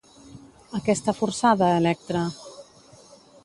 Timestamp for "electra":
1.83-2.27